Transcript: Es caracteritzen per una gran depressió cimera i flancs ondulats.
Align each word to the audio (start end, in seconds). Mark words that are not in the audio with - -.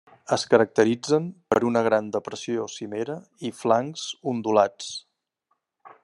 Es 0.35 0.43
caracteritzen 0.51 1.27
per 1.53 1.57
una 1.71 1.83
gran 1.87 2.07
depressió 2.15 2.65
cimera 2.77 3.17
i 3.49 3.51
flancs 3.59 4.07
ondulats. 4.35 4.89